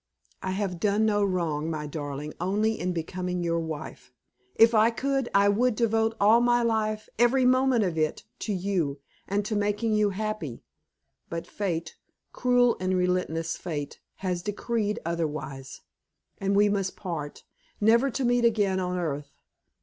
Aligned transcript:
I 0.41 0.49
have 0.53 0.79
done 0.79 1.05
no 1.05 1.23
wrong, 1.23 1.69
my 1.69 1.85
darling, 1.85 2.33
only 2.41 2.79
in 2.79 2.91
becoming 2.91 3.43
your 3.43 3.59
wife. 3.59 4.11
If 4.55 4.73
I 4.73 4.89
could 4.89 5.29
I 5.31 5.47
would 5.47 5.75
devote 5.75 6.15
all 6.19 6.41
my 6.41 6.63
life, 6.63 7.07
every 7.19 7.45
moment 7.45 7.83
of 7.83 7.99
it, 7.99 8.23
to 8.39 8.51
you, 8.51 8.99
and 9.27 9.45
to 9.45 9.55
making 9.55 9.93
you 9.93 10.09
happy; 10.09 10.63
but 11.29 11.45
fate, 11.45 11.97
cruel 12.33 12.77
and 12.79 12.97
relentless 12.97 13.55
fate, 13.57 13.99
has 14.25 14.41
decreed 14.41 14.99
otherwise, 15.05 15.81
and 16.39 16.55
we 16.55 16.67
must 16.67 16.95
part, 16.95 17.43
never 17.79 18.09
to 18.09 18.25
meet 18.25 18.43
again 18.43 18.79
on 18.79 18.97
earth. 18.97 19.35